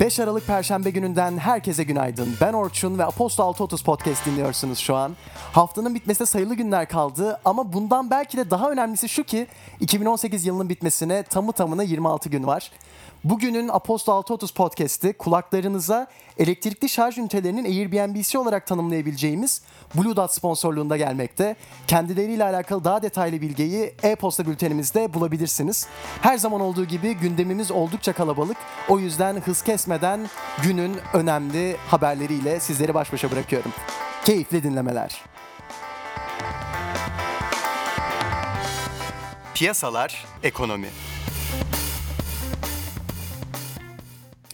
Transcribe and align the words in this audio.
5 0.00 0.20
Aralık 0.20 0.46
Perşembe 0.46 0.90
gününden 0.90 1.38
herkese 1.38 1.84
günaydın. 1.84 2.36
Ben 2.40 2.52
Orçun 2.52 2.98
ve 2.98 3.04
Apostol 3.04 3.44
630 3.44 3.82
Podcast 3.82 4.26
dinliyorsunuz 4.26 4.78
şu 4.78 4.96
an. 4.96 5.16
Haftanın 5.52 5.94
bitmesine 5.94 6.26
sayılı 6.26 6.54
günler 6.54 6.88
kaldı 6.88 7.40
ama 7.44 7.72
bundan 7.72 8.10
belki 8.10 8.36
de 8.36 8.50
daha 8.50 8.70
önemlisi 8.70 9.08
şu 9.08 9.24
ki 9.24 9.46
2018 9.80 10.46
yılının 10.46 10.68
bitmesine 10.68 11.22
tamı 11.22 11.52
tamına 11.52 11.82
26 11.82 12.28
gün 12.28 12.46
var. 12.46 12.70
Bugünün 13.24 13.68
Apostol 13.68 14.12
630 14.12 14.50
Podcast'i 14.50 15.12
kulaklarınıza 15.12 16.06
elektrikli 16.38 16.88
şarj 16.88 17.18
ünitelerinin 17.18 17.64
Airbnb'si 17.64 18.38
olarak 18.38 18.66
tanımlayabileceğimiz 18.66 19.62
Blue 19.94 20.16
Dot 20.16 20.32
sponsorluğunda 20.32 20.96
gelmekte. 20.96 21.56
Kendileriyle 21.86 22.44
alakalı 22.44 22.84
daha 22.84 23.02
detaylı 23.02 23.40
bilgiyi 23.40 23.94
e-posta 24.02 24.46
bültenimizde 24.46 25.14
bulabilirsiniz. 25.14 25.88
Her 26.22 26.38
zaman 26.38 26.60
olduğu 26.60 26.84
gibi 26.84 27.14
gündemimiz 27.14 27.70
oldukça 27.70 28.12
kalabalık. 28.12 28.56
O 28.88 28.98
yüzden 28.98 29.40
hız 29.40 29.62
kesmeden 29.62 29.89
günün 30.62 30.96
önemli 31.14 31.76
haberleriyle 31.86 32.60
sizleri 32.60 32.94
baş 32.94 33.12
başa 33.12 33.30
bırakıyorum. 33.30 33.72
Keyifli 34.24 34.62
dinlemeler. 34.62 35.24
Piyasalar, 39.54 40.24
ekonomi. 40.42 40.88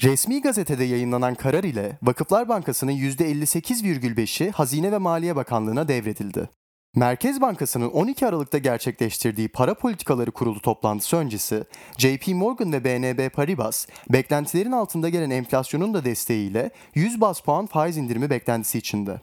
Resmi 0.03 0.43
gazetede 0.43 0.85
yayınlanan 0.85 1.35
karar 1.35 1.65
ile 1.65 1.99
Vakıflar 2.03 2.49
Bankası'nın 2.49 2.93
%58,5'i 2.93 4.51
Hazine 4.51 4.93
ve 4.93 4.99
Maliye 4.99 5.37
Bakanlığı'na 5.37 5.89
devredildi. 5.89 6.49
Merkez 6.97 7.41
Bankası'nın 7.41 7.89
12 7.89 8.27
Aralık'ta 8.27 8.59
gerçekleştirdiği 8.59 9.49
para 9.49 9.75
politikaları 9.75 10.31
kurulu 10.31 10.61
toplantısı 10.61 11.17
öncesi 11.17 11.65
JP 11.99 12.29
Morgan 12.29 12.73
ve 12.73 12.85
BNB 12.85 13.31
Paribas 13.31 13.87
beklentilerin 14.13 14.73
altında 14.73 15.09
gelen 15.09 15.31
enflasyonun 15.31 15.95
da 15.95 16.05
desteğiyle 16.05 16.71
100 16.95 17.21
bas 17.21 17.41
puan 17.41 17.67
faiz 17.67 17.97
indirimi 17.97 18.31
beklentisi 18.31 18.79
içinde. 18.79 19.21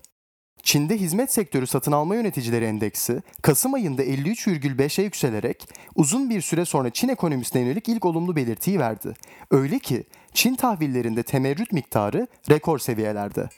Çin'de 0.64 0.98
hizmet 0.98 1.34
sektörü 1.34 1.68
satın 1.68 1.92
alma 1.92 2.16
yöneticileri 2.16 2.66
endeksi 2.66 3.22
Kasım 3.42 3.74
ayında 3.74 4.04
53,5'e 4.04 5.04
yükselerek 5.04 5.70
uzun 5.96 6.30
bir 6.30 6.42
süre 6.42 6.66
sonra 6.66 6.90
Çin 6.90 7.10
ekonomisine 7.10 7.62
yönelik 7.62 7.90
ilk 7.90 8.06
olumlu 8.06 8.36
belirtiyi 8.36 8.80
verdi. 8.80 9.14
Öyle 9.52 9.80
ki 9.80 10.04
Çin 10.34 10.56
tahvillerinde 10.56 11.24
temerrüt 11.24 11.72
miktarı 11.72 12.28
rekor 12.50 12.80
seviyelerde. 12.80 13.50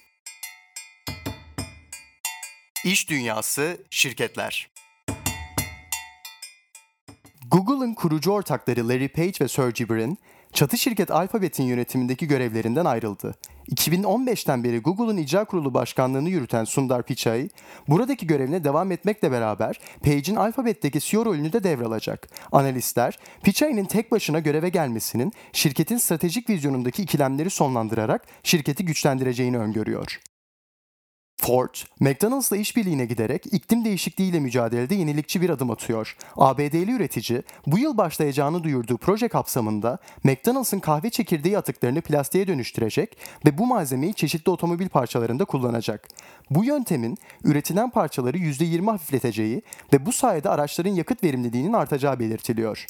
İş 2.85 3.09
dünyası, 3.09 3.77
şirketler. 3.89 4.69
Google'ın 7.51 7.93
kurucu 7.93 8.31
ortakları 8.31 8.89
Larry 8.89 9.07
Page 9.07 9.33
ve 9.41 9.47
Sergey 9.47 9.89
Brin, 9.89 10.17
çatı 10.53 10.77
şirket 10.77 11.11
Alphabet'in 11.11 11.63
yönetimindeki 11.63 12.27
görevlerinden 12.27 12.85
ayrıldı. 12.85 13.35
2015'ten 13.71 14.63
beri 14.63 14.79
Google'ın 14.79 15.17
icra 15.17 15.45
kurulu 15.45 15.73
başkanlığını 15.73 16.29
yürüten 16.29 16.63
Sundar 16.63 17.03
Pichai, 17.03 17.49
buradaki 17.87 18.27
görevine 18.27 18.63
devam 18.63 18.91
etmekle 18.91 19.31
beraber 19.31 19.79
Page'in 20.03 20.35
Alphabet'teki 20.35 20.99
CEO 20.99 21.25
rolünü 21.25 21.53
de 21.53 21.63
devralacak. 21.63 22.27
Analistler, 22.51 23.19
Pichai'nin 23.43 23.85
tek 23.85 24.11
başına 24.11 24.39
göreve 24.39 24.69
gelmesinin 24.69 25.33
şirketin 25.53 25.97
stratejik 25.97 26.49
vizyonundaki 26.49 27.03
ikilemleri 27.03 27.49
sonlandırarak 27.49 28.27
şirketi 28.43 28.85
güçlendireceğini 28.85 29.57
öngörüyor. 29.57 30.19
Ford, 31.37 31.75
McDonald's'la 31.99 32.57
işbirliğine 32.57 33.05
giderek 33.05 33.45
iklim 33.51 33.85
değişikliğiyle 33.85 34.39
mücadelede 34.39 34.95
yenilikçi 34.95 35.41
bir 35.41 35.49
adım 35.49 35.71
atıyor. 35.71 36.17
ABD'li 36.37 36.91
üretici 36.91 37.43
bu 37.67 37.79
yıl 37.79 37.97
başlayacağını 37.97 38.63
duyurduğu 38.63 38.97
proje 38.97 39.27
kapsamında 39.27 39.97
McDonald's'ın 40.23 40.79
kahve 40.79 41.09
çekirdeği 41.09 41.57
atıklarını 41.57 42.01
plastiğe 42.01 42.47
dönüştürecek 42.47 43.17
ve 43.45 43.57
bu 43.57 43.65
malzemeyi 43.65 44.13
çeşitli 44.13 44.49
otomobil 44.49 44.89
parçalarında 44.89 45.45
kullanacak. 45.45 46.07
Bu 46.49 46.65
yöntemin 46.65 47.17
üretilen 47.43 47.89
parçaları 47.89 48.37
%20 48.37 48.91
hafifleteceği 48.91 49.61
ve 49.93 50.05
bu 50.05 50.11
sayede 50.11 50.49
araçların 50.49 50.93
yakıt 50.93 51.23
verimliliğinin 51.23 51.73
artacağı 51.73 52.19
belirtiliyor. 52.19 52.85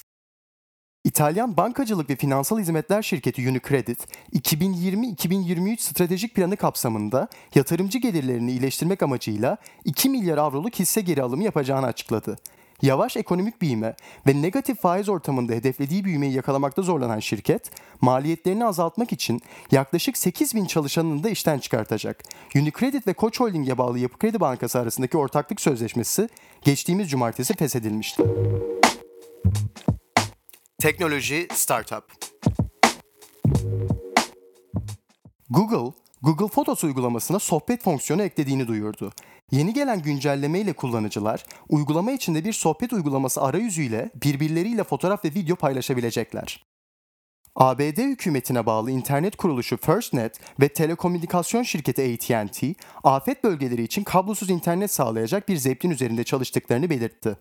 İtalyan 1.05 1.57
bankacılık 1.57 2.09
ve 2.09 2.15
finansal 2.15 2.59
hizmetler 2.59 3.01
şirketi 3.01 3.49
Unicredit, 3.49 4.07
2020-2023 4.33 5.77
stratejik 5.77 6.35
planı 6.35 6.57
kapsamında 6.57 7.27
yatırımcı 7.55 7.97
gelirlerini 7.97 8.51
iyileştirmek 8.51 9.03
amacıyla 9.03 9.57
2 9.83 10.09
milyar 10.09 10.37
avroluk 10.37 10.75
hisse 10.75 11.01
geri 11.01 11.21
alımı 11.21 11.43
yapacağını 11.43 11.85
açıkladı. 11.85 12.37
Yavaş 12.81 13.17
ekonomik 13.17 13.61
büyüme 13.61 13.95
ve 14.27 14.41
negatif 14.41 14.81
faiz 14.81 15.09
ortamında 15.09 15.53
hedeflediği 15.53 16.05
büyümeyi 16.05 16.33
yakalamakta 16.33 16.81
zorlanan 16.81 17.19
şirket, 17.19 17.71
maliyetlerini 18.01 18.65
azaltmak 18.65 19.11
için 19.11 19.41
yaklaşık 19.71 20.17
8 20.17 20.55
bin 20.55 20.65
çalışanını 20.65 21.23
da 21.23 21.29
işten 21.29 21.59
çıkartacak. 21.59 22.23
Unicredit 22.55 23.07
ve 23.07 23.13
Koç 23.13 23.39
Holding'e 23.39 23.77
bağlı 23.77 23.99
Yapı 23.99 24.17
Kredi 24.17 24.39
Bankası 24.39 24.79
arasındaki 24.79 25.17
ortaklık 25.17 25.61
sözleşmesi 25.61 26.29
geçtiğimiz 26.61 27.09
cumartesi 27.09 27.55
feshedilmişti. 27.55 28.23
Teknoloji 30.79 31.47
Startup 31.53 32.03
Google, 35.49 35.93
Google 36.21 36.47
Photos 36.47 36.83
uygulamasına 36.83 37.39
sohbet 37.39 37.83
fonksiyonu 37.83 38.23
eklediğini 38.23 38.67
duyurdu. 38.67 39.11
Yeni 39.51 39.73
gelen 39.73 40.01
güncelleme 40.01 40.59
ile 40.59 40.73
kullanıcılar, 40.73 41.45
uygulama 41.69 42.11
içinde 42.11 42.45
bir 42.45 42.53
sohbet 42.53 42.93
uygulaması 42.93 43.41
arayüzüyle 43.41 44.11
birbirleriyle 44.23 44.83
fotoğraf 44.83 45.25
ve 45.25 45.29
video 45.29 45.55
paylaşabilecekler. 45.55 46.65
ABD 47.55 47.97
hükümetine 47.97 48.65
bağlı 48.65 48.91
internet 48.91 49.35
kuruluşu 49.35 49.77
FirstNet 49.77 50.39
ve 50.59 50.69
telekomünikasyon 50.69 51.63
şirketi 51.63 52.13
AT&T, 52.13 52.75
afet 53.03 53.43
bölgeleri 53.43 53.83
için 53.83 54.03
kablosuz 54.03 54.49
internet 54.49 54.91
sağlayacak 54.91 55.49
bir 55.49 55.57
zeplin 55.57 55.91
üzerinde 55.91 56.23
çalıştıklarını 56.23 56.89
belirtti. 56.89 57.37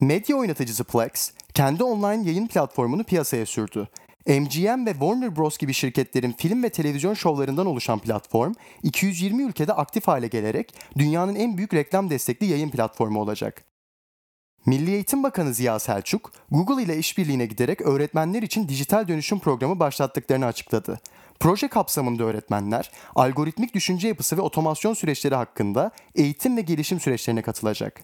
Medya 0.00 0.36
oynatıcısı 0.36 0.84
Plex, 0.84 1.32
kendi 1.54 1.84
online 1.84 2.28
yayın 2.28 2.46
platformunu 2.46 3.04
piyasaya 3.04 3.46
sürdü. 3.46 3.88
MGM 4.26 4.86
ve 4.86 4.92
Warner 4.92 5.36
Bros 5.36 5.58
gibi 5.58 5.72
şirketlerin 5.72 6.32
film 6.32 6.62
ve 6.62 6.70
televizyon 6.70 7.14
şovlarından 7.14 7.66
oluşan 7.66 7.98
platform, 7.98 8.52
220 8.82 9.42
ülkede 9.42 9.72
aktif 9.72 10.08
hale 10.08 10.26
gelerek 10.26 10.74
dünyanın 10.98 11.34
en 11.34 11.56
büyük 11.56 11.74
reklam 11.74 12.10
destekli 12.10 12.46
yayın 12.46 12.70
platformu 12.70 13.20
olacak. 13.20 13.64
Milli 14.66 14.90
Eğitim 14.90 15.22
Bakanı 15.22 15.54
Ziya 15.54 15.78
Selçuk, 15.78 16.32
Google 16.50 16.82
ile 16.82 16.98
işbirliğine 16.98 17.46
giderek 17.46 17.80
öğretmenler 17.80 18.42
için 18.42 18.68
dijital 18.68 19.08
dönüşüm 19.08 19.38
programı 19.38 19.80
başlattıklarını 19.80 20.46
açıkladı. 20.46 21.00
Proje 21.40 21.68
kapsamında 21.68 22.24
öğretmenler, 22.24 22.90
algoritmik 23.14 23.74
düşünce 23.74 24.08
yapısı 24.08 24.36
ve 24.36 24.40
otomasyon 24.40 24.94
süreçleri 24.94 25.34
hakkında 25.34 25.90
eğitim 26.14 26.56
ve 26.56 26.60
gelişim 26.60 27.00
süreçlerine 27.00 27.42
katılacak. 27.42 28.00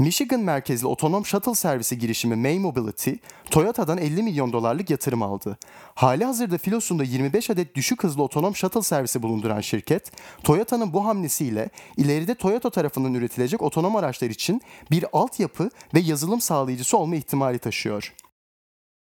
Michigan 0.00 0.40
merkezli 0.40 0.86
otonom 0.86 1.26
shuttle 1.26 1.54
servisi 1.54 1.98
girişimi 1.98 2.36
May 2.36 2.58
Mobility, 2.58 3.10
Toyota'dan 3.50 3.98
50 3.98 4.22
milyon 4.22 4.52
dolarlık 4.52 4.90
yatırım 4.90 5.22
aldı. 5.22 5.58
Hali 5.94 6.24
hazırda 6.24 6.58
filosunda 6.58 7.04
25 7.04 7.50
adet 7.50 7.74
düşük 7.74 8.02
hızlı 8.04 8.22
otonom 8.22 8.56
shuttle 8.56 8.82
servisi 8.82 9.22
bulunduran 9.22 9.60
şirket, 9.60 10.12
Toyota'nın 10.44 10.92
bu 10.92 11.04
hamlesiyle 11.04 11.70
ileride 11.96 12.34
Toyota 12.34 12.70
tarafından 12.70 13.14
üretilecek 13.14 13.62
otonom 13.62 13.96
araçlar 13.96 14.30
için 14.30 14.62
bir 14.90 15.04
altyapı 15.12 15.70
ve 15.94 16.00
yazılım 16.00 16.40
sağlayıcısı 16.40 16.96
olma 16.96 17.16
ihtimali 17.16 17.58
taşıyor. 17.58 18.14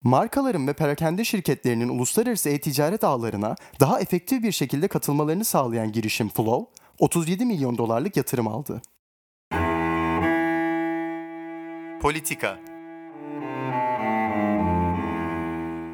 Markaların 0.03 0.67
ve 0.67 0.73
perakende 0.73 1.23
şirketlerinin 1.23 1.89
uluslararası 1.89 2.49
e-ticaret 2.49 3.03
ağlarına 3.03 3.55
daha 3.79 3.99
efektif 3.99 4.43
bir 4.43 4.51
şekilde 4.51 4.87
katılmalarını 4.87 5.45
sağlayan 5.45 5.91
girişim 5.91 6.29
Flow, 6.29 6.65
37 6.99 7.45
milyon 7.45 7.77
dolarlık 7.77 8.17
yatırım 8.17 8.47
aldı. 8.47 8.81
Politika 12.01 12.59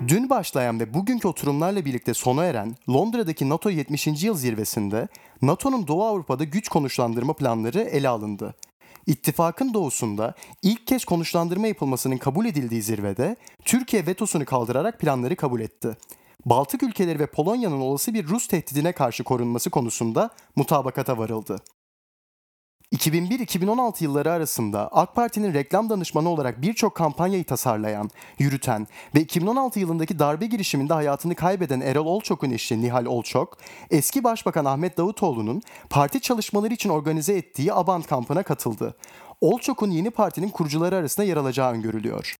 Dün 0.07 0.29
başlayan 0.29 0.79
ve 0.79 0.93
bugünkü 0.93 1.27
oturumlarla 1.27 1.85
birlikte 1.85 2.13
sona 2.13 2.45
eren 2.45 2.75
Londra'daki 2.89 3.49
NATO 3.49 3.69
70. 3.69 4.07
yıl 4.23 4.35
zirvesinde 4.35 5.07
NATO'nun 5.41 5.87
Doğu 5.87 6.03
Avrupa'da 6.03 6.43
güç 6.43 6.69
konuşlandırma 6.69 7.33
planları 7.33 7.81
ele 7.81 8.09
alındı. 8.09 8.55
İttifakın 9.07 9.73
doğusunda 9.73 10.33
ilk 10.61 10.87
kez 10.87 11.05
konuşlandırma 11.05 11.67
yapılmasının 11.67 12.17
kabul 12.17 12.45
edildiği 12.45 12.81
zirvede 12.81 13.35
Türkiye 13.65 14.07
vetosunu 14.07 14.45
kaldırarak 14.45 14.99
planları 14.99 15.35
kabul 15.35 15.61
etti. 15.61 15.97
Baltık 16.45 16.83
ülkeleri 16.83 17.19
ve 17.19 17.25
Polonya'nın 17.25 17.81
olası 17.81 18.13
bir 18.13 18.27
Rus 18.27 18.47
tehdidine 18.47 18.91
karşı 18.91 19.23
korunması 19.23 19.69
konusunda 19.69 20.29
mutabakata 20.55 21.17
varıldı. 21.17 21.59
2001-2016 22.93 24.03
yılları 24.03 24.31
arasında 24.31 24.89
AK 24.91 25.15
Parti'nin 25.15 25.53
reklam 25.53 25.89
danışmanı 25.89 26.29
olarak 26.29 26.61
birçok 26.61 26.95
kampanyayı 26.95 27.43
tasarlayan, 27.43 28.09
yürüten 28.39 28.87
ve 29.15 29.21
2016 29.21 29.79
yılındaki 29.79 30.19
darbe 30.19 30.45
girişiminde 30.45 30.93
hayatını 30.93 31.35
kaybeden 31.35 31.81
Erol 31.81 32.05
Olçok'un 32.05 32.51
eşi 32.51 32.81
Nihal 32.81 33.05
Olçok, 33.05 33.57
eski 33.91 34.23
Başbakan 34.23 34.65
Ahmet 34.65 34.97
Davutoğlu'nun 34.97 35.61
parti 35.89 36.21
çalışmaları 36.21 36.73
için 36.73 36.89
organize 36.89 37.33
ettiği 37.33 37.73
Abant 37.73 38.07
kampına 38.07 38.43
katıldı. 38.43 38.95
Olçok'un 39.41 39.91
yeni 39.91 40.09
partinin 40.09 40.49
kurucuları 40.49 40.95
arasında 40.95 41.25
yer 41.25 41.37
alacağı 41.37 41.71
öngörülüyor. 41.73 42.35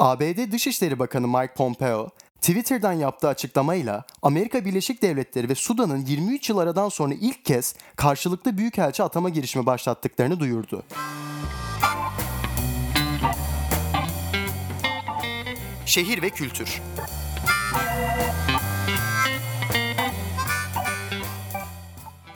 ABD 0.00 0.52
Dışişleri 0.52 0.98
Bakanı 0.98 1.28
Mike 1.28 1.54
Pompeo, 1.54 2.08
Twitter'dan 2.46 2.92
yaptığı 2.92 3.28
açıklamayla 3.28 4.04
Amerika 4.22 4.64
Birleşik 4.64 5.02
Devletleri 5.02 5.48
ve 5.48 5.54
Sudan'ın 5.54 6.06
23 6.06 6.50
yıl 6.50 6.58
aradan 6.58 6.88
sonra 6.88 7.14
ilk 7.14 7.44
kez 7.44 7.74
karşılıklı 7.96 8.58
büyükelçi 8.58 9.02
atama 9.02 9.28
girişimi 9.28 9.66
başlattıklarını 9.66 10.40
duyurdu. 10.40 10.82
Şehir 15.86 16.22
ve 16.22 16.30
kültür. 16.30 16.82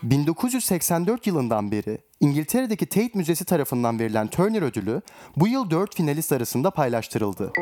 ...1984 0.09 1.19
yılından 1.25 1.73
beri 1.73 1.99
İngiltere'deki 2.21 2.87
Tate 2.87 3.11
Müzesi 3.15 3.45
tarafından 3.45 3.99
verilen 3.99 4.27
Turner 4.27 4.63
ödülü... 4.63 5.03
...bu 5.37 5.49
yıl 5.49 5.71
4 5.71 5.97
finalist 5.97 6.33
arasında 6.33 6.71
paylaştırıldı. 6.71 7.53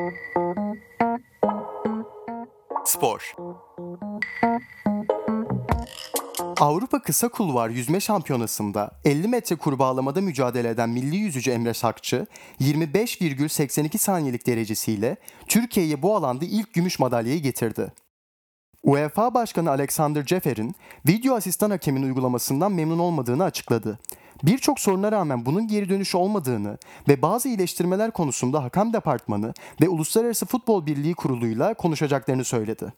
Spor 2.99 3.35
Avrupa 6.61 7.03
Kısa 7.03 7.29
Kulvar 7.29 7.69
Yüzme 7.69 8.01
Şampiyonası'nda 8.01 8.91
50 9.05 9.29
metre 9.29 9.57
kurbağalamada 9.57 10.21
mücadele 10.21 10.69
eden 10.69 10.89
milli 10.89 11.17
yüzücü 11.17 11.51
Emre 11.51 11.75
Sakçı 11.75 12.27
25,82 12.61 13.99
saniyelik 13.99 14.47
derecesiyle 14.47 15.17
Türkiye'ye 15.49 16.03
bu 16.03 16.17
alanda 16.17 16.45
ilk 16.45 16.75
gümüş 16.75 16.99
madalyayı 16.99 17.43
getirdi. 17.43 17.93
UEFA 18.83 19.35
Başkanı 19.35 19.71
Alexander 19.71 20.25
Cefer'in 20.25 20.75
video 21.09 21.35
asistan 21.35 21.71
hakemin 21.71 22.03
uygulamasından 22.03 22.73
memnun 22.73 22.99
olmadığını 22.99 23.45
açıkladı. 23.45 23.99
Birçok 24.43 24.81
soruna 24.81 25.13
rağmen 25.13 25.47
bunun 25.47 25.69
geri 25.69 25.89
dönüşü 25.89 26.17
olmadığını 26.17 26.79
ve 27.09 27.23
bazı 27.23 27.49
iyileştirmeler 27.49 28.11
konusunda 28.11 28.65
Hakem 28.65 28.93
Departmanı 28.93 29.53
ve 29.81 29.89
Uluslararası 29.89 30.47
Futbol 30.47 30.87
Birliği 30.87 31.15
kuruluyla 31.15 31.75
konuşacaklarını 31.75 32.45
söyledi. 32.45 32.93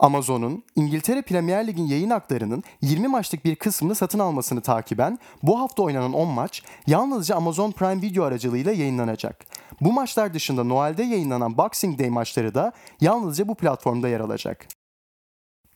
Amazon'un 0.00 0.64
İngiltere 0.76 1.22
Premier 1.22 1.66
Lig'in 1.66 1.86
yayın 1.86 2.10
haklarının 2.10 2.62
20 2.82 3.08
maçlık 3.08 3.44
bir 3.44 3.56
kısmını 3.56 3.94
satın 3.94 4.18
almasını 4.18 4.60
takiben 4.60 5.18
bu 5.42 5.60
hafta 5.60 5.82
oynanan 5.82 6.12
10 6.12 6.28
maç 6.28 6.62
yalnızca 6.86 7.36
Amazon 7.36 7.70
Prime 7.70 8.02
Video 8.02 8.24
aracılığıyla 8.24 8.72
yayınlanacak. 8.72 9.46
Bu 9.80 9.92
maçlar 9.92 10.34
dışında 10.34 10.64
Noel'de 10.64 11.02
yayınlanan 11.02 11.58
Boxing 11.58 11.98
Day 11.98 12.10
maçları 12.10 12.54
da 12.54 12.72
yalnızca 13.00 13.48
bu 13.48 13.54
platformda 13.54 14.08
yer 14.08 14.20
alacak. 14.20 14.77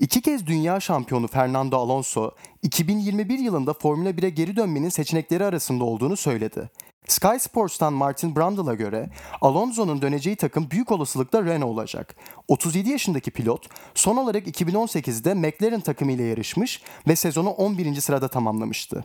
İki 0.02 0.22
kez 0.22 0.46
dünya 0.46 0.80
şampiyonu 0.80 1.26
Fernando 1.26 1.76
Alonso, 1.76 2.30
2021 2.62 3.38
yılında 3.38 3.72
Formula 3.72 4.10
1'e 4.10 4.30
geri 4.30 4.56
dönmenin 4.56 4.88
seçenekleri 4.88 5.44
arasında 5.44 5.84
olduğunu 5.84 6.16
söyledi. 6.16 6.70
Sky 7.06 7.36
Sports'tan 7.38 7.92
Martin 7.92 8.36
Brundle'a 8.36 8.74
göre 8.74 9.10
Alonso'nun 9.40 10.02
döneceği 10.02 10.36
takım 10.36 10.70
büyük 10.70 10.92
olasılıkla 10.92 11.44
Renault 11.44 11.70
olacak. 11.70 12.16
37 12.48 12.90
yaşındaki 12.90 13.30
pilot 13.30 13.68
son 13.94 14.16
olarak 14.16 14.46
2018'de 14.46 15.34
McLaren 15.34 15.80
takımıyla 15.80 16.24
yarışmış 16.24 16.82
ve 17.08 17.16
sezonu 17.16 17.50
11. 17.50 18.00
sırada 18.00 18.28
tamamlamıştı. 18.28 19.04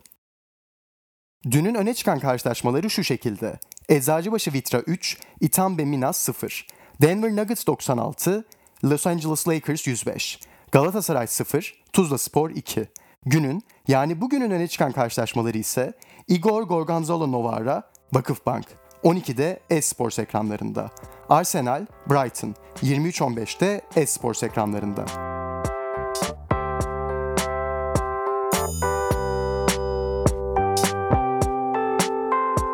Dünün 1.51 1.75
öne 1.75 1.93
çıkan 1.93 2.19
karşılaşmaları 2.19 2.89
şu 2.89 3.03
şekilde. 3.03 3.59
Eczacıbaşı 3.89 4.53
Vitra 4.53 4.79
3, 4.79 5.17
Itambe 5.41 5.85
Minas 5.85 6.17
0, 6.17 6.67
Denver 7.01 7.35
Nuggets 7.35 7.67
96, 7.67 8.45
Los 8.83 9.07
Angeles 9.07 9.47
Lakers 9.47 9.87
105, 9.87 10.39
Galatasaray 10.71 11.27
0, 11.27 11.73
Tuzla 11.93 12.17
Spor 12.17 12.49
2. 12.49 12.87
Günün 13.25 13.63
yani 13.87 14.21
bugünün 14.21 14.51
öne 14.51 14.67
çıkan 14.67 14.91
karşılaşmaları 14.91 15.57
ise 15.57 15.93
Igor 16.27 16.63
Gorgonzola 16.63 17.27
Novara, 17.27 17.91
Vakıfbank. 18.13 18.65
12'de 19.03 19.59
Esports 19.69 20.19
ekranlarında. 20.19 20.89
Arsenal, 21.29 21.85
Brighton. 22.09 22.55
23.15'te 22.83 23.81
Esports 23.95 24.43
ekranlarında. 24.43 25.26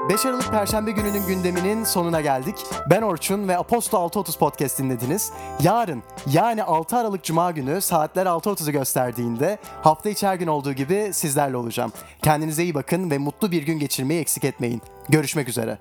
5 0.09 0.25
Aralık 0.25 0.51
Perşembe 0.51 0.91
gününün 0.91 1.27
gündeminin 1.27 1.83
sonuna 1.83 2.21
geldik. 2.21 2.55
Ben 2.89 3.01
Orçun 3.01 3.47
ve 3.47 3.57
Aposto 3.57 3.97
6.30 3.97 4.38
podcast 4.38 4.79
dinlediniz. 4.79 5.31
Yarın 5.61 6.03
yani 6.31 6.63
6 6.63 6.97
Aralık 6.97 7.23
Cuma 7.23 7.51
günü 7.51 7.81
saatler 7.81 8.25
6.30'u 8.25 8.71
gösterdiğinde 8.71 9.57
hafta 9.81 10.09
içi 10.09 10.27
her 10.27 10.35
gün 10.35 10.47
olduğu 10.47 10.73
gibi 10.73 11.09
sizlerle 11.13 11.57
olacağım. 11.57 11.91
Kendinize 12.21 12.63
iyi 12.63 12.73
bakın 12.73 13.11
ve 13.11 13.17
mutlu 13.17 13.51
bir 13.51 13.63
gün 13.63 13.79
geçirmeyi 13.79 14.21
eksik 14.21 14.44
etmeyin. 14.44 14.81
Görüşmek 15.09 15.50
üzere. 15.50 15.77